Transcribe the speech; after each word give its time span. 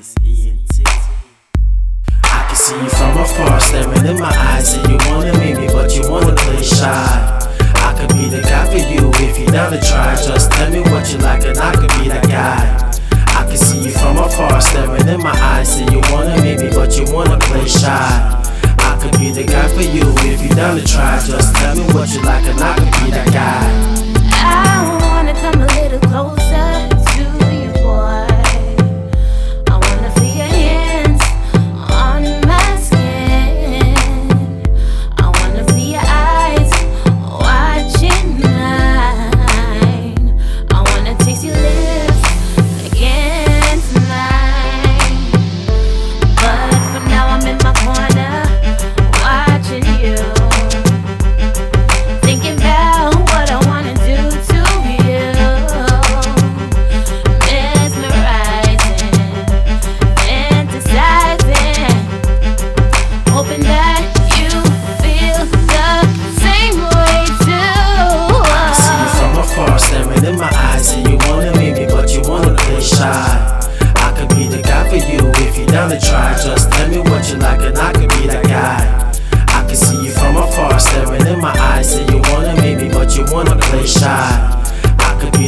ENT. 0.00 0.80
I 2.24 2.46
can 2.48 2.56
see 2.56 2.74
you 2.74 2.88
from 2.88 3.18
afar, 3.20 3.60
staring 3.60 4.06
in 4.06 4.18
my 4.18 4.32
eyes, 4.32 4.72
and 4.72 4.88
you 4.88 4.96
wanna 5.10 5.38
meet 5.38 5.58
me, 5.58 5.66
but 5.66 5.94
you 5.94 6.08
wanna 6.08 6.34
play 6.36 6.62
shy. 6.62 7.38
I 7.74 7.92
could 7.92 8.08
be 8.16 8.30
the 8.30 8.40
guy 8.40 8.64
for 8.64 8.78
you 8.78 9.10
if 9.20 9.38
you 9.38 9.44
down 9.48 9.72
to 9.72 9.78
try. 9.78 10.16
Just 10.16 10.52
tell 10.52 10.70
me 10.70 10.80
what 10.80 11.12
you 11.12 11.18
like, 11.18 11.44
and 11.44 11.58
I 11.58 11.72
could 11.72 11.92
be 12.00 12.08
that 12.08 12.26
guy. 12.28 12.64
I 13.36 13.44
can 13.44 13.58
see 13.58 13.80
you 13.80 13.90
from 13.90 14.16
afar, 14.16 14.58
staring 14.62 15.06
in 15.06 15.20
my 15.20 15.36
eyes, 15.38 15.76
and 15.76 15.92
you 15.92 16.00
wanna 16.10 16.40
meet 16.40 16.60
me, 16.60 16.70
but 16.70 16.96
you 16.96 17.04
wanna 17.12 17.36
play 17.36 17.68
shy. 17.68 17.92
I 18.78 18.98
could 19.02 19.18
be 19.18 19.32
the 19.32 19.44
guy 19.44 19.68
for 19.68 19.82
you 19.82 20.08
if 20.32 20.40
you 20.40 20.48
down 20.56 20.78
to 20.78 20.86
try. 20.86 21.20
Just 21.20 21.54
tell 21.56 21.76
me 21.76 21.84
what 21.92 22.08
you 22.08 22.22
like, 22.22 22.46
and 22.46 22.58
I 22.58 22.74
could 22.74 23.04
be 23.04 23.10
that 23.10 23.30
guy. 23.34 23.79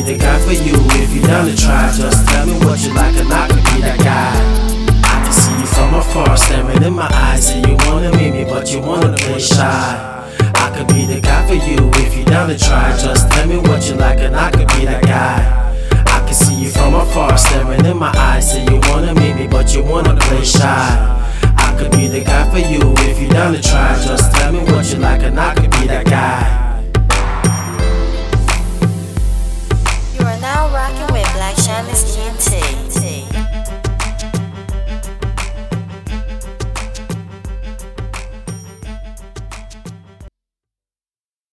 The 0.05 0.19
guy 0.19 0.39
for 0.41 0.53
you 0.53 0.75
if 1.03 1.14
you 1.14 1.22
down 1.22 1.47
to 1.47 1.56
try. 1.56 1.92
Just 1.95 2.28
tell 2.28 2.47
me 2.47 2.55
what 2.67 2.81
you 2.84 2.92
like, 2.95 3.14
and 3.17 3.33
I 3.33 3.47
could 3.48 3.64
be 3.72 3.81
that 3.83 3.98
guy. 3.98 4.34
I 5.05 5.22
can 5.25 5.33
see 5.33 5.55
you 5.58 5.67
from 5.67 5.95
afar, 5.95 6.36
staring 6.36 6.83
in 6.83 6.95
my 6.95 7.08
eyes. 7.12 7.47
Say 7.47 7.61
you 7.61 7.77
wanna 7.86 8.11
meet 8.17 8.33
me, 8.33 8.45
but 8.45 8.70
you 8.73 8.80
wanna 8.80 9.14
play 9.17 9.39
shy. 9.39 10.25
I 10.55 10.70
could 10.77 10.89
be 10.89 11.06
the 11.06 11.20
guy 11.20 11.47
for 11.47 11.55
you 11.55 11.91
if 12.05 12.17
you 12.17 12.25
down 12.25 12.48
to 12.48 12.58
try. 12.58 12.97
Just 12.98 13.30
tell 13.30 13.47
me 13.47 13.58
what 13.58 13.89
you 13.89 13.95
like, 13.95 14.19
and 14.19 14.34
I 14.36 14.50
could 14.50 14.69
be 14.69 14.84
that 14.86 15.03
guy. 15.03 15.39
I 16.06 16.19
can 16.27 16.34
see 16.34 16.55
you 16.55 16.70
from 16.70 16.95
afar, 16.95 17.36
staring 17.39 17.84
in 17.84 17.97
my 17.97 18.12
eyes. 18.17 18.53
Say 18.53 18.64
you 18.64 18.80
wanna 18.91 19.14
meet 19.14 19.36
me, 19.36 19.47
but 19.47 19.75
you 19.75 19.83
wanna 19.83 20.17
play 20.17 20.45
shy. 20.45 21.19
I 21.56 21.77
could 21.78 21.92
be 21.92 22.08
the 22.08 22.25
guy 22.25 22.48
for 22.50 22.58
you 22.58 22.95
if 23.08 23.20
you 23.20 23.28
down 23.28 23.53
to 23.55 23.62
try. 23.62 23.95
Just 24.05 24.34
tell 24.34 24.53